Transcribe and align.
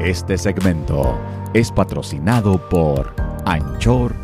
Este 0.00 0.38
segmento 0.38 1.20
es 1.52 1.70
patrocinado 1.70 2.58
por 2.70 3.14
anchor.fm. 3.44 4.16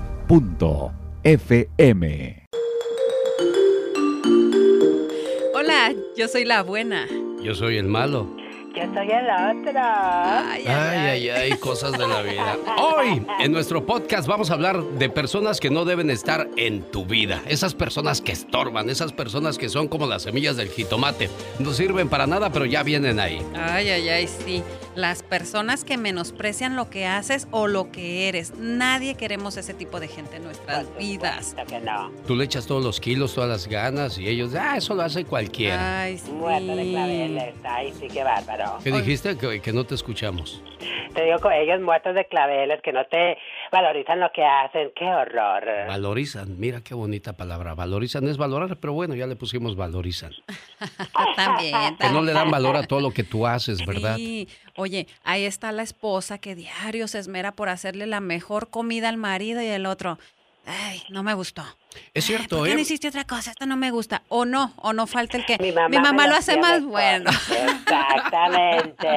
Hola, 5.55 5.93
yo 6.17 6.29
soy 6.29 6.47
la 6.47 6.63
buena. 6.63 7.07
Yo 7.43 7.55
soy 7.55 7.77
el 7.77 7.89
malo. 7.89 8.27
Yo 8.75 8.85
soy 8.95 9.11
el 9.11 9.27
otro. 9.27 9.81
Ay, 9.83 10.65
ay, 10.67 11.29
ay, 11.29 11.53
cosas 11.59 11.93
de 11.93 12.09
la 12.09 12.23
vida. 12.23 12.57
Hoy, 12.79 13.23
en 13.41 13.53
nuestro 13.53 13.85
podcast, 13.85 14.27
vamos 14.27 14.51
a 14.51 14.55
hablar 14.55 14.83
de 14.83 15.11
personas 15.11 15.61
que 15.61 15.69
no 15.69 15.85
deben 15.85 16.09
estar 16.11 16.49
en 16.57 16.91
tu 16.91 17.05
vida. 17.05 17.43
Esas 17.47 17.75
personas 17.75 18.23
que 18.23 18.33
estorban, 18.33 18.89
esas 18.89 19.13
personas 19.13 19.59
que 19.59 19.69
son 19.69 19.89
como 19.89 20.07
las 20.07 20.23
semillas 20.23 20.57
del 20.57 20.71
jitomate. 20.71 21.29
No 21.59 21.75
sirven 21.75 22.09
para 22.09 22.27
nada, 22.27 22.51
pero 22.51 22.65
ya 22.65 22.83
vienen 22.83 23.21
ahí. 23.21 23.43
Ay, 23.55 23.91
ay, 23.91 24.09
ay, 24.09 24.27
sí. 24.27 24.63
Las 24.97 25.23
personas 25.23 25.85
que 25.85 25.99
menosprecian 25.99 26.75
lo 26.75 26.89
que 26.89 27.07
haces 27.07 27.49
o 27.51 27.67
lo 27.67 27.93
que 27.93 28.29
eres. 28.29 28.55
Nadie 28.57 29.15
queremos 29.15 29.59
ese 29.59 29.75
tipo 29.75 30.01
de 30.01 30.09
gente 30.09 30.37
en 30.37 30.45
nuestras 30.45 30.87
vidas. 30.97 31.55
Que 31.69 31.81
no. 31.81 32.11
Tú 32.27 32.35
le 32.35 32.45
echas 32.45 32.67
todos 32.67 32.83
los 32.83 32.99
kilos, 32.99 33.35
todas 33.35 33.51
las 33.51 33.69
ganas 33.69 34.19
y 34.19 34.27
ellos, 34.27 34.55
ah, 34.55 34.79
eso 34.79 34.95
lo 34.95 35.03
hace 35.03 35.27
cualquiera. 35.27 36.01
Ay, 36.01 36.17
sí. 36.17 36.31
Muerto 36.33 36.75
de 36.75 36.91
claveles. 36.91 37.55
Ay, 37.63 37.93
sí, 38.01 38.09
qué 38.09 38.25
bárbaro. 38.25 38.79
¿Qué 38.83 38.91
dijiste? 38.91 39.37
Que, 39.37 39.61
que 39.61 39.73
no 39.73 39.85
te 39.85 39.95
escuchamos. 39.95 40.63
Te 41.15 41.25
digo, 41.25 41.39
con 41.41 41.53
ellos 41.53 41.81
muertos 41.83 42.15
de 42.15 42.25
claveles 42.27 42.81
que 42.83 42.93
no 42.93 43.05
te 43.07 43.37
valorizan 43.73 44.21
lo 44.21 44.31
que 44.33 44.45
hacen. 44.45 44.91
Qué 44.97 45.05
horror. 45.05 45.65
Valorizan, 45.89 46.59
mira 46.59 46.81
qué 46.83 46.95
bonita 46.95 47.37
palabra. 47.37 47.75
Valorizan 47.75 48.27
es 48.29 48.37
valorar, 48.37 48.77
pero 48.79 48.93
bueno, 48.93 49.15
ya 49.15 49.27
le 49.27 49.37
pusimos 49.37 49.77
valorizan. 49.77 50.33
también, 51.37 51.97
Que 51.99 52.09
no 52.11 52.23
le 52.23 52.33
dan 52.33 52.45
también. 52.45 52.51
valor 52.51 52.77
a 52.77 52.87
todo 52.87 53.01
lo 53.01 53.11
que 53.11 53.25
tú 53.25 53.47
haces, 53.47 53.85
¿verdad? 53.87 54.17
Sí. 54.17 54.49
Oye, 54.77 55.07
ahí 55.25 55.45
está 55.45 55.73
la 55.73 55.83
esposa 55.83 56.39
que 56.39 56.55
diario 56.55 57.09
se 57.09 57.19
esmera 57.19 57.53
por 57.53 57.69
hacerle 57.69 58.07
la 58.07 58.21
mejor 58.21 58.69
comida 58.71 59.09
al 59.09 59.17
marido 59.17 59.63
y 59.63 59.67
el 59.67 59.87
otro. 59.87 60.19
Ay, 60.69 61.01
no 61.11 61.23
me 61.23 61.33
gustó. 61.35 61.63
Es 62.13 62.25
cierto, 62.25 62.57
¿Por 62.59 62.67
qué 62.67 62.73
¿eh? 62.73 62.75
no 62.75 62.81
hiciste 62.81 63.07
otra 63.07 63.23
cosa? 63.25 63.53
Esto 63.53 63.67
no 63.67 63.77
me 63.77 63.93
gusta. 63.93 64.23
O 64.29 64.45
no, 64.45 64.73
o 64.79 64.93
no 64.93 65.07
falta 65.07 65.37
el 65.37 65.47
que. 65.47 65.57
Mi 65.61 65.71
mamá, 65.73 66.13
me 66.13 66.23
lo 66.25 66.31
lo 66.31 66.35
hace 66.37 66.57
más 66.59 66.81
mejor. 66.83 66.91
bueno. 66.91 67.31
Exactamente. 67.31 69.09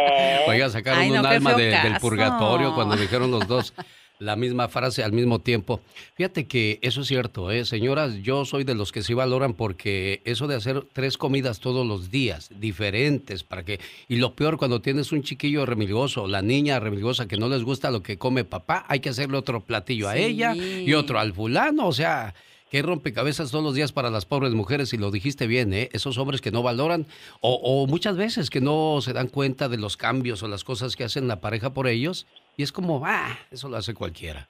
Oiga, 0.48 0.70
sacaron 0.70 1.00
Ay, 1.02 1.10
no, 1.10 1.22
un 1.22 1.26
alma 1.26 1.54
de- 1.54 1.72
del 1.80 1.98
purgatorio 2.00 2.76
cuando 2.76 2.95
dijeron 2.95 3.32
los 3.32 3.48
dos 3.48 3.73
la 4.20 4.36
misma 4.36 4.67
frase 4.67 5.03
al 5.03 5.14
mismo 5.14 5.39
tiempo. 5.39 5.80
Fíjate 6.16 6.45
que 6.45 6.78
eso 6.81 7.02
es 7.02 7.08
cierto, 7.08 7.52
¿eh? 7.52 7.66
Señoras, 7.66 8.16
yo 8.22 8.45
soy 8.45 8.66
de 8.66 8.76
los 8.76 8.92
que 8.92 9.02
sí 9.02 9.14
valoran 9.14 9.53
porque 9.53 10.22
eso 10.26 10.48
de 10.48 10.56
hacer 10.56 10.86
tres 10.94 11.17
comidas 11.17 11.59
todos 11.59 11.88
los 11.88 12.11
días, 12.11 12.50
diferentes, 12.59 13.44
para 13.44 13.64
que... 13.64 13.80
Y 14.08 14.17
lo 14.17 14.36
peor, 14.36 14.58
cuando 14.58 14.81
tienes 14.81 15.11
un 15.11 15.23
chiquillo 15.23 15.66
remilgoso, 15.66 16.28
la 16.28 16.42
niña 16.42 16.80
remilgosa 16.80 17.28
que 17.28 17.38
no 17.38 17.50
les 17.50 17.64
gusta 17.64 17.92
lo 17.92 18.03
que 18.03 18.17
come 18.17 18.44
papá, 18.44 18.86
hay 18.89 19.00
que 19.00 19.09
hacerle 19.09 19.38
otro 19.38 19.61
platillo 19.61 20.09
a 20.09 20.17
ella 20.17 20.54
y 20.56 20.94
otro 20.94 21.20
al 21.20 21.33
fulano, 21.33 21.88
o 21.88 21.94
sea... 21.94 22.36
Qué 22.72 22.83
rompecabezas 22.83 23.50
todos 23.50 23.64
los 23.64 23.73
días 23.73 23.92
para 23.92 24.11
las 24.11 24.26
pobres 24.26 24.54
mujeres, 24.54 24.94
y 24.94 24.98
lo 24.98 25.09
dijiste 25.09 25.48
bien, 25.48 25.73
¿eh? 25.73 25.89
Esos 25.92 26.20
hombres 26.20 26.39
que 26.39 26.52
no 26.52 26.61
valoran, 26.61 27.08
o, 27.42 27.56
o 27.56 27.88
muchas 27.88 28.16
veces 28.16 28.52
que 28.52 28.61
no 28.61 29.00
se 29.02 29.11
dan 29.11 29.28
cuenta 29.28 29.70
de 29.70 29.78
los 29.78 29.98
cambios 29.98 30.44
o 30.44 30.48
las 30.48 30.64
cosas 30.64 30.95
que 30.95 31.04
hacen 31.04 31.28
la 31.28 31.42
pareja 31.42 31.73
por 31.73 31.88
ellos, 31.88 32.28
y 32.60 32.64
es 32.64 32.74
como, 32.74 33.02
ah, 33.06 33.40
eso 33.52 33.70
lo 33.70 33.78
hace 33.78 33.94
cualquiera. 33.94 34.50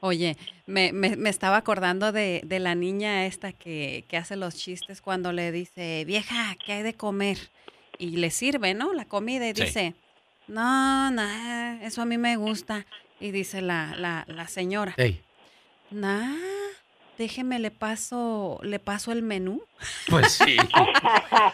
Oye, 0.00 0.38
me, 0.66 0.94
me- 0.94 1.16
me 1.16 1.28
estaba 1.28 1.58
acordando 1.58 2.10
de, 2.10 2.40
de 2.42 2.58
la 2.58 2.74
niña 2.74 3.26
esta 3.26 3.52
que, 3.52 4.06
que 4.08 4.16
hace 4.16 4.34
los 4.36 4.54
chistes 4.56 5.02
cuando 5.02 5.30
le 5.30 5.52
dice, 5.52 6.04
vieja, 6.06 6.56
¿qué 6.64 6.72
hay 6.72 6.82
de 6.82 6.94
comer? 6.94 7.36
Y 7.98 8.16
le 8.16 8.30
sirve, 8.30 8.72
¿no? 8.72 8.94
La 8.94 9.04
comida 9.04 9.46
y 9.46 9.52
Sí. 9.54 9.64
dice, 9.64 9.92
no, 10.48 11.10
no, 11.10 11.22
eso 11.82 12.00
a 12.00 12.06
mí 12.06 12.16
me 12.16 12.36
gusta. 12.36 12.86
Y 13.20 13.30
dice 13.30 13.60
la, 13.60 13.94
la, 13.94 14.24
la 14.26 14.48
señora, 14.48 14.94
nah, 15.90 16.34
déjeme 17.18 17.58
le 17.58 17.70
paso, 17.70 18.58
le 18.62 18.78
paso 18.78 19.12
el 19.12 19.20
menú. 19.20 19.62
pues 20.08 20.32
sí, 20.32 20.56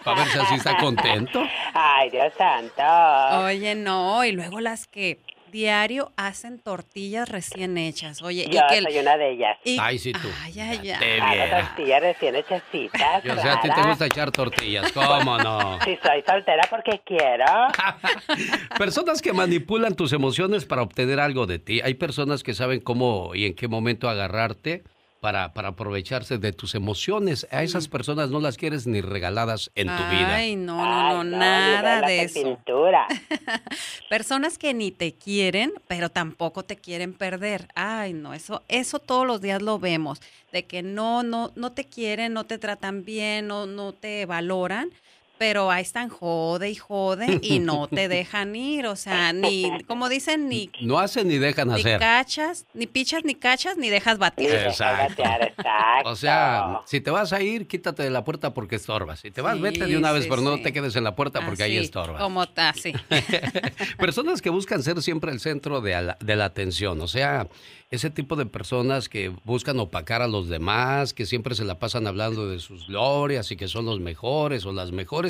para 0.05 0.23
ver 0.23 0.29
si 0.33 0.39
así 0.39 0.55
está 0.55 0.79
contento. 0.79 1.43
Ay, 1.75 2.11
Dios 2.11 2.33
santo. 2.39 3.45
Oye, 3.45 3.75
no, 3.75 4.25
y 4.25 4.31
luego 4.31 4.61
las 4.61 4.87
que 4.87 5.19
diario 5.57 6.13
hacen 6.17 6.59
tortillas 6.59 7.29
recién 7.31 7.79
hechas. 7.79 8.23
Oye, 8.23 8.45
Yo 8.51 8.61
y 8.61 8.67
que 8.69 8.79
el- 8.79 8.85
soy 8.85 8.99
una 8.99 9.17
de 9.17 9.31
ellas. 9.33 9.57
y- 9.65 9.79
Ay, 9.81 9.99
sí, 9.99 10.13
tú. 10.13 10.29
Ay, 10.43 10.61
ay, 10.61 10.91
ay. 10.91 10.99
te 10.99 11.21
Hago 11.21 11.33
viera. 11.33 11.61
tortillas 11.67 12.01
recién 12.03 12.37
hechecitas. 12.37 13.25
Yo 13.25 13.35
sé, 13.37 13.49
a 13.49 13.61
ti 13.63 13.69
te 13.75 13.83
gusta 13.83 14.05
echar 14.07 14.31
tortillas, 14.31 14.93
¿cómo 14.93 15.39
no? 15.39 15.79
Si 15.85 15.97
soy 16.03 16.23
soltera 16.29 16.63
porque 16.69 17.01
quiero. 17.07 17.45
Personas 18.79 19.23
que 19.23 19.33
manipulan 19.33 19.95
tus 19.95 20.13
emociones 20.13 20.65
para 20.67 20.83
obtener 20.83 21.21
algo 21.21 21.47
de 21.47 21.59
ti. 21.59 21.81
Hay 21.81 21.95
personas 21.95 22.43
que 22.43 22.53
saben 22.55 22.81
cómo 22.81 23.35
y 23.35 23.47
en 23.47 23.55
qué 23.55 23.67
momento 23.69 24.09
agarrarte 24.11 24.85
para, 25.21 25.53
para 25.55 25.69
aprovecharse 25.69 26.39
de 26.39 26.53
tus 26.53 26.75
emociones. 26.75 27.47
A 27.51 27.63
esas 27.63 27.89
personas 27.89 28.31
no 28.31 28.41
las 28.41 28.57
quieres 28.57 28.87
ni 28.87 29.01
regaladas 29.01 29.71
en 29.75 29.89
tu 29.89 30.03
vida. 30.11 30.35
Ay, 30.37 30.57
no, 30.57 30.77
no, 30.77 30.83
Ay, 30.85 31.15
no, 31.17 31.25
nada 31.25 32.01
de 32.07 32.23
eso. 32.23 32.43
pintura. 32.43 33.07
Personas 34.09 34.59
que 34.59 34.75
ni 34.75 34.91
te 34.91 35.13
quieren, 35.15 35.73
pero 35.89 36.11
tampoco 36.11 36.65
te 36.65 36.77
quieren 36.77 37.13
perder. 37.13 37.69
Ay, 37.75 38.13
no, 38.13 38.35
eso, 38.35 38.63
eso 38.69 38.99
todos 38.99 39.27
los 39.27 39.41
días 39.41 39.63
lo 39.63 39.79
vemos, 39.79 40.21
de 40.53 40.65
que 40.65 40.83
no, 40.83 41.23
no, 41.23 41.53
no 41.57 41.73
te 41.73 41.85
quieren, 41.85 42.33
no 42.33 42.45
te 42.45 42.59
tratan 42.59 43.05
bien, 43.05 43.47
no, 43.49 43.67
no 43.67 43.93
te 43.93 44.27
valoran, 44.27 44.91
pero 45.39 45.71
ahí 45.71 45.83
están 45.83 46.09
jode 46.09 46.71
y 46.71 46.75
jode 46.75 47.39
y 47.43 47.59
no 47.59 47.89
te 47.89 48.09
dejan 48.09 48.55
ir, 48.57 48.87
o 48.87 48.97
sea, 48.97 49.33
ni, 49.33 49.71
como 49.87 50.09
dicen, 50.09 50.49
ni, 50.49 50.71
No 50.81 50.99
hacen 50.99 51.29
ni 51.29 51.39
dejan 51.39 51.69
ni 51.69 51.75
hacer. 51.81 51.99
cachas, 52.01 52.67
ni 52.75 52.87
pichas, 52.87 53.25
ni 53.25 53.35
cachas, 53.35 53.77
ni 53.77 53.89
dejas 53.91 54.15
Ni 54.17 54.21
batir. 54.21 54.51
dejar 54.51 54.67
Exacto. 54.69 55.23
batear, 55.23 55.43
exacto. 55.43 56.11
O 56.11 56.17
sea, 56.17 56.81
si 56.87 57.01
te 57.01 57.11
vas 57.11 57.33
a 57.33 57.41
ir, 57.43 57.67
quítate 57.67 58.03
de 58.03 58.11
la 58.11 58.25
puerta 58.25 58.55
porque 58.55 58.77
estorbas. 58.77 59.21
Si 59.21 59.31
te 59.31 59.41
vas, 59.41 59.57
Sí, 59.57 59.63
vete 59.63 59.87
de 59.87 59.97
una 59.97 60.13
vez, 60.13 60.25
sí, 60.25 60.31
pero 60.31 60.43
no 60.43 60.61
te 60.61 60.73
quedes 60.73 60.97
en 60.97 61.05
la 61.05 61.15
puerta 61.17 61.45
porque 61.45 61.63
ahí 61.63 61.77
Así, 61.77 61.87
estorbas. 61.87 62.21
Como 62.23 62.43
está, 62.43 62.73
sí. 62.75 62.93
personas 63.99 64.43
que 64.43 64.51
buscan 64.51 64.83
ser 64.83 65.01
siempre 65.03 65.33
el 65.33 65.41
centro 65.41 65.81
de 65.81 66.01
la, 66.03 66.17
de 66.21 66.37
la 66.37 66.45
atención, 66.47 67.01
o 67.01 67.09
sea, 67.09 67.49
ese 67.91 68.11
tipo 68.11 68.37
de 68.37 68.47
personas 68.47 69.09
que 69.09 69.29
buscan 69.45 69.79
opacar 69.79 70.21
a 70.23 70.27
los 70.29 70.49
demás, 70.49 71.15
que 71.15 71.25
siempre 71.27 71.55
se 71.55 71.65
la 71.65 71.79
pasan 71.79 72.07
hablando 72.07 72.49
de 72.49 72.59
sus 72.59 72.87
glorias 72.89 73.51
y 73.53 73.57
que 73.57 73.69
son 73.69 73.87
los 73.87 74.01
mejores 74.01 74.67
o 74.67 74.73
las 74.73 74.91
mejores, 74.93 75.26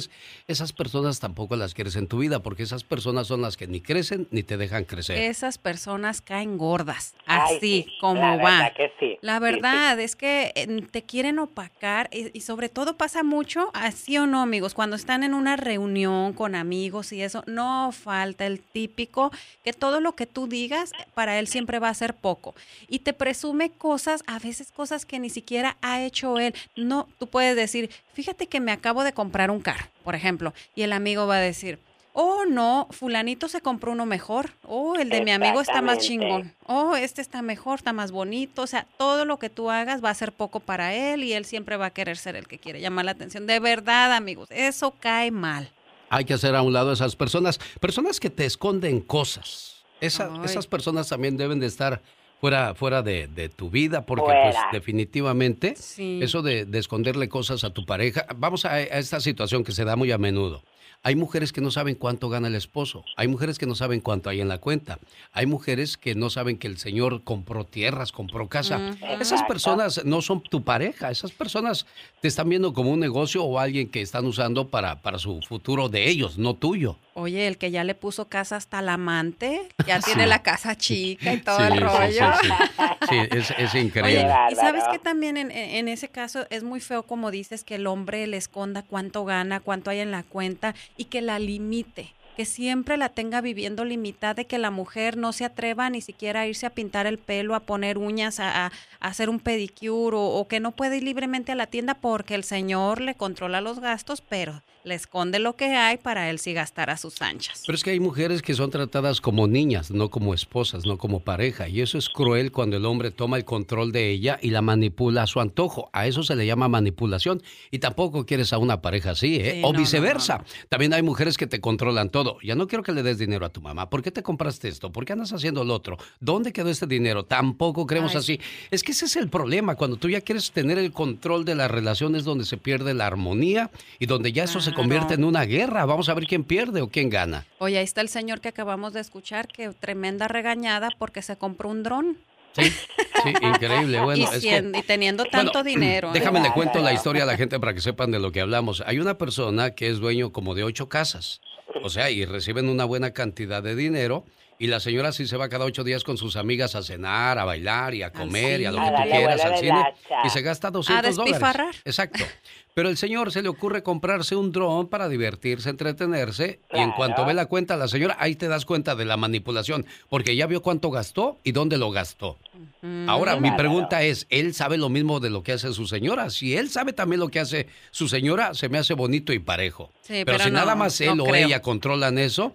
esas 0.48 0.72
personas 0.72 1.20
tampoco 1.20 1.56
las 1.56 1.74
quieres 1.74 1.96
en 1.96 2.06
tu 2.06 2.18
vida 2.18 2.40
porque 2.42 2.62
esas 2.62 2.84
personas 2.84 3.26
son 3.26 3.42
las 3.42 3.56
que 3.56 3.66
ni 3.66 3.80
crecen 3.80 4.28
ni 4.30 4.42
te 4.42 4.56
dejan 4.56 4.84
crecer. 4.84 5.18
Esas 5.18 5.58
personas 5.58 6.20
caen 6.20 6.58
gordas, 6.58 7.14
Ay, 7.26 7.56
así 7.56 7.58
sí, 7.86 7.94
como 8.00 8.20
la 8.20 8.36
va. 8.36 8.42
verdad 8.62 8.72
que 8.76 8.92
sí. 9.00 9.18
La 9.22 9.36
Sí, 9.36 9.40
verdad 9.42 10.00
es 10.00 10.16
que 10.16 10.52
eh, 10.54 10.66
te 10.90 11.02
quieren 11.02 11.38
opacar 11.38 12.08
y, 12.12 12.36
y 12.36 12.40
sobre 12.42 12.68
todo 12.68 12.96
pasa 12.96 13.22
mucho, 13.22 13.70
así 13.74 14.16
o 14.18 14.26
no, 14.26 14.42
amigos, 14.42 14.74
cuando 14.74 14.96
están 14.96 15.22
en 15.22 15.34
una 15.34 15.56
reunión 15.56 16.32
con 16.32 16.54
amigos 16.54 17.12
y 17.12 17.22
eso, 17.22 17.42
no 17.46 17.92
falta 17.92 18.46
el 18.46 18.60
típico 18.60 19.30
que 19.64 19.72
todo 19.72 20.00
lo 20.00 20.14
que 20.14 20.26
tú 20.26 20.46
digas 20.46 20.92
para 21.14 21.38
él 21.38 21.46
siempre 21.48 21.78
va 21.78 21.88
a 21.88 21.94
ser 21.94 22.14
poco 22.14 22.54
y 22.88 23.00
te 23.00 23.12
presume 23.12 23.70
cosas, 23.70 24.22
a 24.26 24.38
veces 24.38 24.70
cosas 24.72 25.04
que 25.06 25.18
ni 25.18 25.30
siquiera 25.30 25.76
ha 25.82 26.02
hecho 26.02 26.38
él. 26.38 26.54
No, 26.76 27.08
tú 27.18 27.26
puedes 27.26 27.56
decir, 27.56 27.90
fíjate 28.12 28.46
que 28.46 28.60
me 28.60 28.72
acabo 28.72 29.04
de 29.04 29.12
comprar 29.12 29.50
un 29.50 29.60
carro, 29.60 29.85
por 30.04 30.14
ejemplo, 30.14 30.52
y 30.74 30.82
el 30.82 30.92
amigo 30.92 31.26
va 31.26 31.36
a 31.36 31.40
decir, 31.40 31.78
Oh, 32.18 32.46
no, 32.48 32.88
fulanito 32.92 33.46
se 33.46 33.60
compró 33.60 33.92
uno 33.92 34.06
mejor. 34.06 34.52
Oh, 34.62 34.94
el 34.96 35.10
de 35.10 35.20
mi 35.20 35.32
amigo 35.32 35.60
está 35.60 35.82
más 35.82 35.98
chingón. 35.98 36.54
Oh, 36.64 36.96
este 36.96 37.20
está 37.20 37.42
mejor, 37.42 37.78
está 37.80 37.92
más 37.92 38.10
bonito. 38.10 38.62
O 38.62 38.66
sea, 38.66 38.86
todo 38.96 39.26
lo 39.26 39.38
que 39.38 39.50
tú 39.50 39.70
hagas 39.70 40.02
va 40.02 40.08
a 40.08 40.14
ser 40.14 40.32
poco 40.32 40.60
para 40.60 40.94
él 40.94 41.22
y 41.24 41.34
él 41.34 41.44
siempre 41.44 41.76
va 41.76 41.84
a 41.84 41.90
querer 41.90 42.16
ser 42.16 42.34
el 42.34 42.48
que 42.48 42.58
quiere 42.58 42.80
llamar 42.80 43.04
la 43.04 43.10
atención. 43.10 43.46
De 43.46 43.60
verdad, 43.60 44.14
amigos, 44.14 44.48
eso 44.50 44.94
cae 44.98 45.30
mal. 45.30 45.70
Hay 46.08 46.24
que 46.24 46.32
hacer 46.32 46.54
a 46.56 46.62
un 46.62 46.72
lado 46.72 46.90
esas 46.90 47.16
personas, 47.16 47.58
personas 47.80 48.18
que 48.18 48.30
te 48.30 48.46
esconden 48.46 49.02
cosas. 49.02 49.84
Esa- 50.00 50.30
esas 50.42 50.66
personas 50.66 51.10
también 51.10 51.36
deben 51.36 51.60
de 51.60 51.66
estar 51.66 52.00
fuera, 52.40 52.74
fuera 52.74 53.02
de, 53.02 53.28
de 53.28 53.48
tu 53.48 53.70
vida 53.70 54.04
porque 54.06 54.24
Fuera. 54.24 54.42
pues 54.44 54.56
definitivamente 54.72 55.74
Sí. 55.76 56.20
eso 56.22 56.42
de, 56.42 56.64
de 56.64 56.78
esconderle 56.78 57.28
cosas 57.28 57.64
a 57.64 57.70
tu 57.70 57.84
pareja, 57.84 58.26
vamos 58.36 58.64
a, 58.64 58.72
a 58.74 58.80
esta 58.82 59.20
situación 59.20 59.64
que 59.64 59.72
se 59.72 59.84
da 59.84 59.96
muy 59.96 60.12
a 60.12 60.18
menudo. 60.18 60.62
Hay 61.02 61.14
mujeres 61.14 61.52
que 61.52 61.60
no 61.60 61.70
saben 61.70 61.94
cuánto 61.94 62.28
gana 62.28 62.48
el 62.48 62.54
esposo, 62.56 63.04
hay 63.16 63.28
mujeres 63.28 63.58
que 63.58 63.66
no 63.66 63.74
saben 63.74 64.00
cuánto 64.00 64.28
hay 64.28 64.40
en 64.40 64.48
la 64.48 64.58
cuenta, 64.58 64.98
hay 65.32 65.46
mujeres 65.46 65.96
que 65.96 66.14
no 66.14 66.30
saben 66.30 66.58
que 66.58 66.66
el 66.66 66.78
señor 66.78 67.22
compró 67.22 67.64
tierras, 67.64 68.10
compró 68.12 68.48
casa. 68.48 68.96
Esas 69.20 69.42
personas 69.44 70.04
no 70.04 70.20
son 70.22 70.42
tu 70.42 70.64
pareja, 70.64 71.10
esas 71.10 71.30
personas 71.32 71.86
te 72.20 72.28
están 72.28 72.48
viendo 72.48 72.72
como 72.72 72.90
un 72.90 73.00
negocio 73.00 73.44
o 73.44 73.58
alguien 73.58 73.88
que 73.88 74.00
están 74.02 74.26
usando 74.26 74.68
para, 74.68 75.00
para 75.02 75.18
su 75.18 75.40
futuro 75.42 75.88
de 75.88 76.08
ellos, 76.08 76.38
no 76.38 76.54
tuyo. 76.54 76.96
Oye, 77.14 77.46
el 77.46 77.56
que 77.56 77.70
ya 77.70 77.82
le 77.82 77.94
puso 77.94 78.28
casa 78.28 78.56
hasta 78.56 78.82
la 78.82 78.94
amante, 78.94 79.68
ya 79.86 80.00
tiene 80.00 80.26
la 80.26 80.42
casa 80.42 80.76
chica 80.76 81.32
y 81.32 81.38
todo 81.40 81.56
Sí, 81.58 81.62
el 81.72 81.80
rollo. 81.80 82.32
sí, 82.42 82.48
sí. 82.48 82.76
Sí, 83.08 83.16
es, 83.30 83.50
es 83.56 83.74
increíble. 83.74 84.28
Y 84.50 84.54
sabes 84.56 84.84
que 84.90 84.98
también 84.98 85.36
en 85.38 85.88
ese 85.88 86.08
caso 86.08 86.46
es 86.50 86.62
muy 86.62 86.80
feo 86.80 87.04
como 87.04 87.30
dices 87.30 87.64
que 87.64 87.76
el 87.76 87.86
hombre 87.86 88.26
le 88.26 88.36
esconda 88.36 88.82
cuánto 88.82 89.24
gana, 89.24 89.60
cuánto 89.60 89.90
hay 89.90 90.00
en 90.00 90.10
la 90.10 90.24
cuenta 90.24 90.74
y 90.96 91.04
que 91.06 91.22
la 91.22 91.38
limite. 91.38 92.12
que 92.36 92.44
siempre 92.44 92.98
la 92.98 93.08
tenga 93.08 93.40
viviendo 93.40 93.86
limitada, 93.86 94.34
de 94.34 94.44
que 94.44 94.58
la 94.58 94.70
mujer 94.70 95.16
no 95.16 95.32
se 95.32 95.46
atreva 95.46 95.88
ni 95.88 96.02
siquiera 96.02 96.42
a 96.42 96.46
irse 96.46 96.66
a 96.66 96.70
pintar 96.70 97.06
el 97.06 97.16
pelo, 97.16 97.54
a 97.54 97.60
poner 97.60 97.96
uñas, 97.96 98.40
a, 98.40 98.70
hacer 99.00 99.30
un 99.30 99.40
pedicure 99.40 100.18
o, 100.18 100.20
o 100.20 100.46
que 100.46 100.60
no 100.60 100.72
puede 100.72 100.98
ir 100.98 101.02
libremente 101.02 101.52
a 101.52 101.54
la 101.54 101.66
tienda 101.66 101.94
porque 101.94 102.34
el 102.34 102.44
señor 102.44 103.00
le 103.00 103.14
controla 103.14 103.62
los 103.62 103.80
gastos, 103.80 104.20
pero 104.20 104.62
le 104.86 104.94
esconde 104.94 105.40
lo 105.40 105.56
que 105.56 105.74
hay 105.74 105.96
para 105.96 106.30
él 106.30 106.38
sí 106.38 106.52
gastar 106.52 106.90
a 106.90 106.96
sus 106.96 107.20
anchas. 107.20 107.64
Pero 107.66 107.74
es 107.74 107.82
que 107.82 107.90
hay 107.90 107.98
mujeres 107.98 108.40
que 108.40 108.54
son 108.54 108.70
tratadas 108.70 109.20
como 109.20 109.48
niñas, 109.48 109.90
no 109.90 110.10
como 110.10 110.32
esposas, 110.32 110.86
no 110.86 110.96
como 110.96 111.20
pareja. 111.20 111.68
Y 111.68 111.80
eso 111.80 111.98
es 111.98 112.08
cruel 112.08 112.52
cuando 112.52 112.76
el 112.76 112.86
hombre 112.86 113.10
toma 113.10 113.36
el 113.36 113.44
control 113.44 113.90
de 113.90 114.10
ella 114.10 114.38
y 114.40 114.50
la 114.50 114.62
manipula 114.62 115.24
a 115.24 115.26
su 115.26 115.40
antojo. 115.40 115.90
A 115.92 116.06
eso 116.06 116.22
se 116.22 116.36
le 116.36 116.46
llama 116.46 116.68
manipulación. 116.68 117.42
Y 117.72 117.80
tampoco 117.80 118.24
quieres 118.24 118.52
a 118.52 118.58
una 118.58 118.80
pareja 118.80 119.10
así, 119.10 119.36
¿eh? 119.36 119.54
Sí, 119.56 119.62
o 119.64 119.72
no, 119.72 119.78
viceversa. 119.80 120.38
no, 120.38 120.44
no. 120.44 120.68
También 120.68 120.94
hay 120.94 121.02
mujeres 121.02 121.36
que 121.36 121.48
te 121.48 121.60
controlan 121.60 122.10
todo. 122.10 122.38
Ya 122.42 122.54
no 122.54 122.68
quiero 122.68 122.84
que 122.84 122.92
le 122.92 123.02
des 123.02 123.18
dinero 123.18 123.44
a 123.44 123.48
tu 123.48 123.60
mamá. 123.60 123.90
¿Por 123.90 124.04
qué 124.04 124.12
te 124.12 124.22
compraste 124.22 124.68
esto? 124.68 124.92
¿Por 124.92 125.04
qué 125.04 125.14
andas 125.14 125.32
haciendo 125.32 125.64
lo 125.64 125.74
otro? 125.74 125.98
¿Dónde 126.20 126.52
quedó 126.52 126.70
este 126.70 126.86
dinero? 126.86 127.24
Tampoco 127.24 127.86
creemos 127.86 128.12
Ay. 128.12 128.18
así. 128.18 128.40
Es 128.70 128.84
que 128.84 128.92
ese 128.92 129.06
es 129.06 129.16
el 129.16 129.28
problema. 129.28 129.74
Cuando 129.74 129.96
tú 129.96 130.08
ya 130.08 130.20
quieres 130.20 130.52
tener 130.52 130.78
el 130.78 130.92
control 130.92 131.44
de 131.44 131.56
la 131.56 131.66
relación 131.66 132.14
es 132.14 132.22
donde 132.22 132.44
se 132.44 132.56
pierde 132.56 132.94
la 132.94 133.08
armonía 133.08 133.72
y 133.98 134.06
donde 134.06 134.32
ya 134.32 134.44
eso 134.44 134.60
se. 134.60 134.75
Convierte 134.76 135.14
en 135.14 135.24
una 135.24 135.44
guerra. 135.44 135.84
Vamos 135.86 136.08
a 136.08 136.14
ver 136.14 136.26
quién 136.26 136.44
pierde 136.44 136.80
o 136.82 136.88
quién 136.88 137.10
gana. 137.10 137.44
Oye, 137.58 137.78
ahí 137.78 137.84
está 137.84 138.00
el 138.02 138.08
señor 138.08 138.40
que 138.40 138.48
acabamos 138.48 138.92
de 138.92 139.00
escuchar, 139.00 139.48
que 139.48 139.70
tremenda 139.70 140.28
regañada 140.28 140.90
porque 140.98 141.22
se 141.22 141.36
compró 141.36 141.68
un 141.70 141.82
dron. 141.82 142.18
Sí, 142.54 142.62
sí, 142.70 143.32
increíble. 143.42 144.00
Bueno, 144.00 144.20
y, 144.20 144.24
es 144.24 144.30
que- 144.30 144.40
siendo- 144.40 144.78
y 144.78 144.82
teniendo 144.82 145.24
tanto 145.24 145.52
Bueno, 145.52 145.64
dinero. 145.68 146.08
¿eh? 146.10 146.12
Déjame 146.14 146.40
le 146.40 146.52
cuento 146.52 146.78
la 146.80 146.92
historia 146.92 147.24
a 147.24 147.26
la 147.26 147.36
gente 147.36 147.58
para 147.60 147.74
que 147.74 147.80
sepan 147.80 148.10
de 148.10 148.18
lo 148.18 148.30
que 148.32 148.40
hablamos. 148.40 148.82
Hay 148.86 148.98
una 148.98 149.18
persona 149.18 149.72
que 149.72 149.88
es 149.88 149.98
dueño 149.98 150.32
como 150.32 150.54
de 150.54 150.64
ocho 150.64 150.88
casas, 150.88 151.40
o 151.82 151.90
sea, 151.90 152.10
y 152.10 152.24
reciben 152.24 152.68
una 152.68 152.84
buena 152.84 153.10
cantidad 153.10 153.62
de 153.62 153.74
dinero. 153.76 154.24
Y 154.58 154.68
la 154.68 154.80
señora 154.80 155.12
sí 155.12 155.26
se 155.26 155.36
va 155.36 155.48
cada 155.50 155.66
ocho 155.66 155.84
días 155.84 156.02
con 156.02 156.16
sus 156.16 156.34
amigas 156.36 156.74
a 156.74 156.82
cenar, 156.82 157.38
a 157.38 157.44
bailar 157.44 157.94
y 157.94 158.02
a 158.02 158.10
comer 158.10 158.62
y 158.62 158.64
a 158.64 158.70
lo 158.72 158.78
que 158.78 158.88
tú 158.88 158.96
A 158.96 159.04
quieras 159.04 159.44
al 159.44 159.58
cine. 159.58 159.84
Y 160.24 160.30
se 160.30 160.40
gasta 160.40 160.70
200 160.70 161.02
dólares. 161.14 161.16
despilfarrar. 161.16 161.74
Exacto. 161.84 162.24
Pero 162.72 162.88
el 162.88 162.96
señor 162.96 163.32
se 163.32 163.42
le 163.42 163.48
ocurre 163.48 163.82
comprarse 163.82 164.34
un 164.36 164.52
dron 164.52 164.88
para 164.88 165.08
divertirse, 165.10 165.68
entretenerse. 165.68 166.60
Y 166.72 166.78
en 166.78 166.92
cuanto 166.92 167.24
ve 167.26 167.34
la 167.34 167.46
cuenta, 167.46 167.76
la 167.76 167.88
señora, 167.88 168.16
ahí 168.18 168.34
te 168.34 168.48
das 168.48 168.64
cuenta 168.64 168.94
de 168.94 169.04
la 169.04 169.16
manipulación. 169.18 169.84
Porque 170.08 170.36
ya 170.36 170.46
vio 170.46 170.62
cuánto 170.62 170.90
gastó 170.90 171.38
y 171.44 171.52
dónde 171.52 171.76
lo 171.76 171.90
gastó. 171.90 172.38
Mm, 172.82 173.08
Ahora, 173.08 173.36
mi 173.36 173.50
pregunta 173.52 174.02
es, 174.02 174.26
¿él 174.30 174.54
sabe 174.54 174.78
lo 174.78 174.88
mismo 174.88 175.20
de 175.20 175.28
lo 175.30 175.42
que 175.42 175.52
hace 175.52 175.72
su 175.74 175.86
señora? 175.86 176.30
Si 176.30 176.56
él 176.56 176.70
sabe 176.70 176.92
también 176.94 177.20
lo 177.20 177.28
que 177.28 177.40
hace 177.40 177.66
su 177.90 178.08
señora, 178.08 178.54
se 178.54 178.68
me 178.70 178.78
hace 178.78 178.94
bonito 178.94 179.32
y 179.34 179.38
parejo. 179.38 179.90
Sí, 180.02 180.22
pero, 180.24 180.38
pero 180.38 180.44
si 180.44 180.50
no, 180.50 180.58
nada 180.58 180.74
más 180.74 180.98
él 181.02 181.16
no 181.16 181.24
o 181.24 181.26
creo. 181.28 181.46
ella 181.46 181.60
controlan 181.62 182.18
eso, 182.18 182.52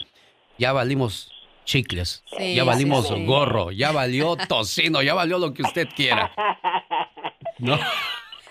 ya 0.59 0.71
valimos 0.71 1.31
chicles, 1.66 2.24
Sí, 2.38 2.56
ya 2.56 2.63
valimos 2.63 3.08
sí, 3.08 3.16
sí. 3.16 3.25
gorro, 3.25 3.72
ya 3.72 3.92
valió 3.92 4.36
tocino, 4.36 5.02
ya 5.02 5.13
valió 5.13 5.38
lo 5.40 5.54
que 5.54 5.63
usted 5.63 5.88
quiera. 5.96 6.31
¿No? 7.60 7.78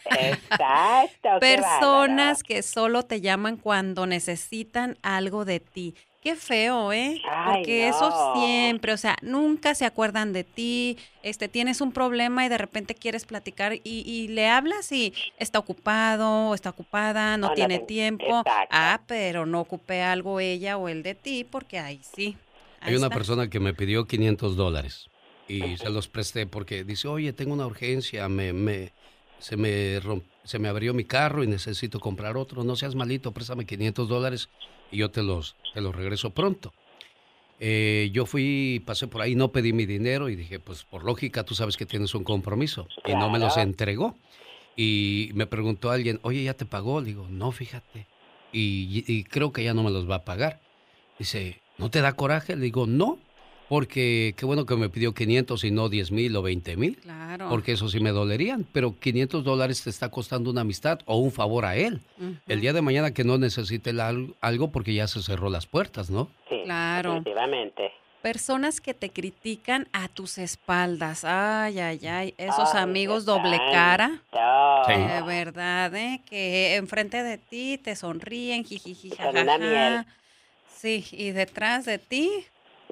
Exacto. 0.04 1.38
Personas 1.38 2.42
que 2.42 2.62
solo 2.62 3.04
te 3.04 3.20
llaman 3.20 3.56
cuando 3.56 4.06
necesitan 4.06 4.98
algo 5.02 5.44
de 5.44 5.60
ti. 5.60 5.94
Qué 6.20 6.36
feo, 6.36 6.92
¿eh? 6.92 7.18
Ay, 7.24 7.44
Porque 7.46 7.88
eso 7.88 8.34
siempre, 8.34 8.92
o 8.92 8.98
sea, 8.98 9.16
nunca 9.22 9.74
se 9.74 9.86
acuerdan 9.86 10.34
de 10.34 10.44
ti, 10.44 10.98
este, 11.22 11.48
tienes 11.48 11.80
un 11.80 11.92
problema 11.92 12.44
y 12.44 12.50
de 12.50 12.58
repente 12.58 12.94
quieres 12.94 13.24
platicar 13.24 13.72
y, 13.74 13.80
y 13.84 14.28
le 14.28 14.46
hablas 14.48 14.92
y 14.92 15.14
está 15.38 15.58
ocupado 15.58 16.50
o 16.50 16.54
está 16.54 16.70
ocupada, 16.70 17.38
no 17.38 17.54
tiene 17.54 17.78
tiempo. 17.78 18.40
exacto. 18.40 18.68
Ah, 18.70 19.00
pero 19.06 19.46
no 19.46 19.60
ocupé 19.60 20.02
algo 20.02 20.40
ella 20.40 20.76
o 20.76 20.88
el 20.88 21.02
de 21.02 21.14
ti 21.14 21.44
porque 21.44 21.78
ahí 21.78 22.00
sí. 22.14 22.36
Hay 22.80 22.94
una 22.94 23.12
persona 23.12 23.50
que 23.50 23.60
me 23.60 23.74
pidió 23.74 24.06
500 24.06 24.56
dólares 24.56 25.10
y 25.46 25.76
se 25.78 25.90
los 25.90 26.08
presté 26.08 26.46
porque 26.46 26.84
dice, 26.84 27.08
oye, 27.08 27.32
tengo 27.32 27.52
una 27.54 27.66
urgencia, 27.66 28.28
me, 28.28 28.52
me, 28.52 28.94
se, 29.38 29.56
me 29.56 30.00
romp- 30.00 30.30
se 30.44 30.58
me 30.58 30.68
abrió 30.68 30.94
mi 30.94 31.04
carro 31.04 31.44
y 31.44 31.46
necesito 31.46 32.00
comprar 32.00 32.36
otro, 32.36 32.64
no 32.64 32.76
seas 32.76 32.94
malito, 32.94 33.32
préstame 33.34 33.66
500 33.66 34.08
dólares 34.08 34.50
y 34.90 34.98
yo 34.98 35.10
te 35.10 35.22
los, 35.22 35.58
te 35.72 35.80
los 35.80 35.94
regreso 35.94 36.32
pronto. 36.34 36.74
Eh, 37.58 38.10
yo 38.12 38.24
fui, 38.26 38.82
pasé 38.86 39.06
por 39.08 39.20
ahí, 39.22 39.34
no 39.34 39.52
pedí 39.52 39.72
mi 39.74 39.84
dinero 39.86 40.28
y 40.30 40.36
dije, 40.36 40.60
pues 40.60 40.84
por 40.84 41.04
lógica 41.04 41.44
tú 41.44 41.54
sabes 41.54 41.76
que 41.76 41.84
tienes 41.86 42.14
un 42.14 42.24
compromiso 42.24 42.94
y 43.04 43.14
no 43.16 43.28
me 43.30 43.38
los 43.38 43.56
entregó. 43.58 44.22
Y 44.76 45.30
me 45.34 45.46
preguntó 45.46 45.90
alguien, 45.90 46.20
oye, 46.22 46.42
¿ya 46.44 46.54
te 46.56 46.64
pagó? 46.66 47.00
Le 47.00 47.08
digo, 47.08 47.28
no, 47.28 47.52
fíjate. 47.52 48.08
Y, 48.50 49.04
y 49.06 49.24
creo 49.24 49.52
que 49.52 49.64
ya 49.64 49.74
no 49.74 49.82
me 49.82 49.90
los 49.90 50.08
va 50.10 50.16
a 50.16 50.24
pagar. 50.24 50.64
Dice, 51.18 51.64
¿no 51.80 51.90
te 51.90 52.00
da 52.00 52.12
coraje? 52.12 52.54
Le 52.54 52.62
digo, 52.66 52.86
no, 52.86 53.18
porque 53.68 54.34
qué 54.36 54.44
bueno 54.46 54.66
que 54.66 54.74
me 54.76 54.88
pidió 54.88 55.14
500 55.14 55.62
y 55.64 55.70
no 55.70 55.88
10 55.88 56.10
mil 56.12 56.34
o 56.36 56.42
20 56.42 56.76
mil, 56.76 56.96
Claro. 56.98 57.48
porque 57.48 57.72
eso 57.72 57.88
sí 57.88 58.00
me 58.00 58.10
dolerían, 58.10 58.66
pero 58.72 58.98
500 58.98 59.44
dólares 59.44 59.82
te 59.84 59.90
está 59.90 60.08
costando 60.10 60.50
una 60.50 60.62
amistad 60.62 60.98
o 61.06 61.18
un 61.18 61.30
favor 61.32 61.64
a 61.64 61.76
él. 61.76 62.00
El 62.48 62.60
día 62.60 62.72
de 62.72 62.82
mañana 62.82 63.12
que 63.12 63.24
no 63.24 63.38
necesite 63.38 63.92
algo 64.40 64.70
porque 64.72 64.92
ya 64.94 65.06
se 65.08 65.22
cerró 65.22 65.50
las 65.50 65.66
puertas, 65.66 66.10
¿no? 66.10 66.28
Sí, 66.48 66.60
Claro. 66.64 67.14
Definitivamente. 67.14 67.90
Personas 68.22 68.82
que 68.82 68.92
te 68.92 69.08
critican 69.08 69.88
a 69.94 70.08
tus 70.08 70.36
espaldas. 70.36 71.24
Ay, 71.24 71.78
ay, 71.80 72.06
ay. 72.06 72.34
Esos 72.36 72.74
Ay, 72.74 72.82
amigos 72.82 73.24
doble 73.24 73.56
cara. 73.72 74.20
Sí. 74.86 74.92
De 74.92 75.22
verdad, 75.22 75.94
¿eh? 75.96 76.20
Que 76.28 76.76
enfrente 76.76 77.22
de 77.22 77.38
ti 77.38 77.78
te 77.78 77.96
sonríen, 77.96 78.64
jijiji, 78.64 79.08
Con 79.10 79.38
una 79.38 79.56
miel. 79.56 80.04
Sí, 80.80 81.04
y 81.12 81.32
detrás 81.32 81.84
de 81.84 81.98
ti, 81.98 82.30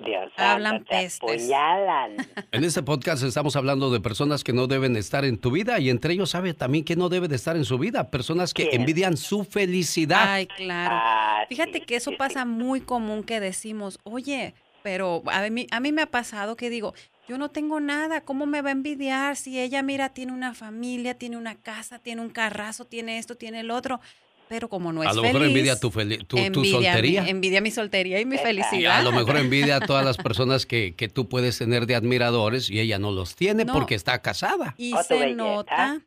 Dios 0.05 0.31
Hablan 0.37 0.85
pestes. 0.85 1.49
En 2.52 2.64
este 2.64 2.82
podcast 2.82 3.23
estamos 3.23 3.56
hablando 3.56 3.90
de 3.90 3.99
personas 3.99 4.44
que 4.44 4.52
no 4.52 4.67
deben 4.67 4.94
estar 4.96 5.25
en 5.25 5.38
tu 5.38 5.50
vida 5.50 5.81
y 5.81 5.88
entre 5.88 6.12
ellos 6.12 6.29
sabe 6.29 6.52
también 6.52 6.85
que 6.85 6.96
no 6.96 7.08
debe 7.08 7.29
de 7.29 7.37
estar 7.37 7.56
en 7.56 7.64
su 7.64 7.79
vida, 7.79 8.11
personas 8.11 8.52
que 8.52 8.69
¿Quién? 8.69 8.82
envidian 8.82 9.17
su 9.17 9.43
felicidad. 9.43 10.25
ay, 10.29 10.46
claro. 10.49 10.96
Ah, 10.99 11.46
Fíjate 11.49 11.79
sí, 11.79 11.87
que 11.87 11.96
eso 11.96 12.11
sí, 12.11 12.17
sí. 12.17 12.19
pasa 12.19 12.44
muy 12.44 12.82
común 12.82 13.23
que 13.25 13.40
decimos, 13.40 13.99
oye, 14.02 14.52
pero 14.82 15.23
a 15.26 15.49
mí, 15.49 15.67
a 15.70 15.81
mí 15.81 15.91
me 15.91 16.02
ha 16.02 16.11
pasado 16.11 16.56
que 16.56 16.69
digo, 16.69 16.93
yo 17.26 17.38
no 17.38 17.50
tengo 17.50 17.81
nada, 17.81 18.20
¿cómo 18.20 18.44
me 18.44 18.61
va 18.61 18.69
a 18.69 18.73
envidiar 18.73 19.37
si 19.37 19.58
ella, 19.58 19.82
mira, 19.82 20.11
tiene 20.11 20.32
una 20.32 20.52
familia, 20.52 21.17
tiene 21.17 21.38
una 21.38 21.55
casa, 21.55 21.99
tiene 21.99 22.20
un 22.20 22.31
carrazo, 22.31 22.84
tiene 22.84 23.17
esto, 23.17 23.34
tiene 23.37 23.61
el 23.61 23.70
otro? 23.70 24.00
Pero 24.48 24.68
como 24.68 24.92
no 24.92 25.02
es 25.02 25.08
a 25.10 25.12
lo 25.12 25.22
mejor 25.22 25.40
feliz, 25.42 25.56
envidia 25.56 25.78
tu, 25.78 25.90
feli- 25.90 26.26
tu, 26.26 26.36
tu 26.52 26.60
mi- 26.60 26.70
soltería. 26.70 27.26
envidia 27.28 27.60
mi 27.60 27.70
soltería 27.70 28.20
y 28.20 28.24
mi 28.24 28.38
felicidad. 28.38 28.96
a 28.98 29.02
lo 29.02 29.12
mejor 29.12 29.36
envidia 29.38 29.76
a 29.76 29.80
todas 29.80 30.04
las 30.04 30.16
personas 30.16 30.64
que, 30.66 30.94
que 30.96 31.08
tú 31.08 31.28
puedes 31.28 31.58
tener 31.58 31.86
de 31.86 31.94
admiradores 31.94 32.70
y 32.70 32.81
ella 32.81 32.98
no 32.98 33.10
los 33.12 33.34
tiene 33.34 33.64
No. 33.64 33.72
porque 33.74 33.94
está 33.94 34.20
casada. 34.22 34.74
Y 34.78 34.94
se 35.06 35.14
belleza. 35.14 35.36
nota, 35.36 36.00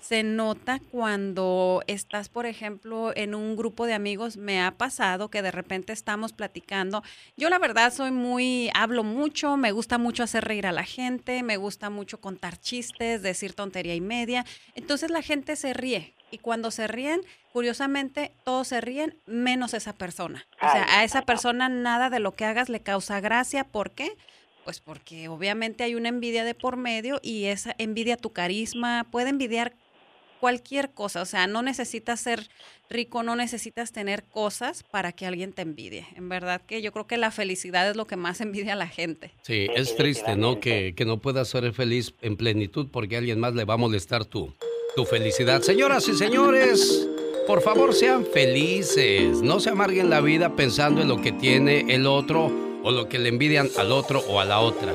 se 0.00 0.22
nota 0.22 0.80
cuando 0.90 1.82
estás, 1.86 2.28
por 2.28 2.46
ejemplo, 2.46 3.12
en 3.16 3.34
un 3.34 3.56
grupo 3.56 3.86
de 3.86 3.94
amigos. 3.94 4.36
Me 4.36 4.60
ha 4.60 4.72
pasado 4.72 5.28
que 5.30 5.40
de 5.40 5.50
repente 5.50 5.92
estamos 5.92 6.32
platicando. 6.32 7.02
Yo 7.36 7.48
la 7.48 7.58
verdad 7.58 7.92
soy 7.94 8.10
muy, 8.10 8.70
hablo 8.74 9.04
mucho, 9.04 9.56
me 9.56 9.70
gusta 9.72 9.96
mucho 9.98 10.22
hacer 10.22 10.44
reír 10.44 10.66
a 10.66 10.72
la 10.72 10.84
gente, 10.84 11.42
me 11.42 11.56
gusta 11.56 11.88
mucho 11.90 12.20
contar 12.20 12.58
chistes, 12.58 13.22
decir 13.22 13.54
tontería 13.54 13.94
y 13.94 14.00
media. 14.00 14.44
Entonces 14.74 15.10
la 15.10 15.22
gente 15.22 15.54
se 15.56 15.72
ríe. 15.72 16.12
Y 16.34 16.38
cuando 16.38 16.72
se 16.72 16.88
ríen, 16.88 17.20
curiosamente, 17.52 18.32
todos 18.42 18.66
se 18.66 18.80
ríen 18.80 19.16
menos 19.24 19.72
esa 19.72 19.92
persona. 19.92 20.48
O 20.60 20.68
sea, 20.68 20.84
a 20.98 21.04
esa 21.04 21.22
persona 21.22 21.68
nada 21.68 22.10
de 22.10 22.18
lo 22.18 22.32
que 22.32 22.44
hagas 22.44 22.68
le 22.68 22.80
causa 22.80 23.20
gracia. 23.20 23.62
¿Por 23.62 23.92
qué? 23.92 24.16
Pues 24.64 24.80
porque 24.80 25.28
obviamente 25.28 25.84
hay 25.84 25.94
una 25.94 26.08
envidia 26.08 26.42
de 26.42 26.56
por 26.56 26.76
medio 26.76 27.20
y 27.22 27.44
esa 27.44 27.76
envidia 27.78 28.16
tu 28.16 28.32
carisma, 28.32 29.06
puede 29.12 29.28
envidiar 29.28 29.74
cualquier 30.40 30.90
cosa, 30.90 31.22
o 31.22 31.24
sea, 31.24 31.46
no 31.46 31.62
necesitas 31.62 32.20
ser 32.20 32.48
rico, 32.90 33.22
no 33.22 33.36
necesitas 33.36 33.92
tener 33.92 34.24
cosas 34.24 34.82
para 34.82 35.12
que 35.12 35.24
alguien 35.24 35.52
te 35.52 35.62
envidie. 35.62 36.06
En 36.16 36.28
verdad 36.28 36.60
que 36.66 36.82
yo 36.82 36.90
creo 36.92 37.06
que 37.06 37.16
la 37.16 37.30
felicidad 37.30 37.88
es 37.88 37.94
lo 37.94 38.06
que 38.06 38.16
más 38.16 38.40
envidia 38.40 38.72
a 38.72 38.76
la 38.76 38.88
gente. 38.88 39.30
Sí, 39.42 39.68
es 39.76 39.94
triste, 39.94 40.34
¿no? 40.34 40.58
Que, 40.58 40.94
que 40.96 41.04
no 41.04 41.18
puedas 41.20 41.46
ser 41.46 41.72
feliz 41.72 42.12
en 42.22 42.36
plenitud 42.36 42.88
porque 42.90 43.14
a 43.14 43.18
alguien 43.20 43.38
más 43.38 43.54
le 43.54 43.64
va 43.64 43.74
a 43.74 43.76
molestar 43.76 44.24
tu, 44.24 44.52
tu 44.94 45.04
felicidad. 45.04 45.60
Señoras 45.62 46.08
y 46.08 46.14
señores, 46.14 47.08
por 47.46 47.62
favor 47.62 47.94
sean 47.94 48.24
felices. 48.24 49.42
No 49.42 49.60
se 49.60 49.70
amarguen 49.70 50.10
la 50.10 50.20
vida 50.20 50.50
pensando 50.56 51.02
en 51.02 51.08
lo 51.08 51.20
que 51.20 51.32
tiene 51.32 51.84
el 51.94 52.06
otro 52.06 52.50
o 52.82 52.90
lo 52.90 53.08
que 53.08 53.18
le 53.18 53.28
envidian 53.28 53.68
al 53.78 53.92
otro 53.92 54.20
o 54.28 54.40
a 54.40 54.44
la 54.44 54.60
otra. 54.60 54.92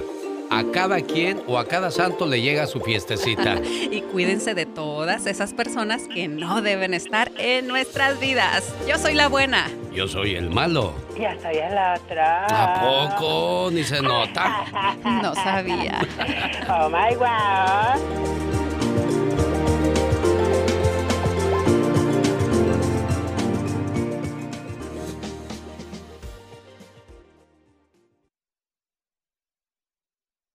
A 0.51 0.63
cada 0.71 1.01
quien 1.01 1.43
o 1.45 1.59
a 1.59 1.65
cada 1.65 1.91
santo 1.91 2.25
le 2.25 2.41
llega 2.41 2.65
su 2.65 2.79
fiestecita. 2.79 3.59
Y 3.91 4.01
cuídense 4.01 4.55
de 4.55 4.65
todas 4.65 5.25
esas 5.27 5.53
personas 5.53 6.07
que 6.07 6.27
no 6.27 6.61
deben 6.61 6.93
estar 6.93 7.31
en 7.37 7.67
nuestras 7.67 8.19
vidas. 8.19 8.73
Yo 8.87 8.97
soy 8.97 9.13
la 9.13 9.27
buena. 9.27 9.69
Yo 9.93 10.07
soy 10.07 10.35
el 10.35 10.49
malo. 10.49 10.93
Ya 11.19 11.37
soy 11.39 11.57
el 11.57 11.73
otro. 11.73 12.21
¿A 12.21 13.09
poco? 13.15 13.69
Ni 13.71 13.83
se 13.83 14.01
nota. 14.01 14.95
No 15.21 15.35
sabía. 15.35 15.99
Oh 16.69 16.89
my 16.89 17.15
wow. 17.15 18.48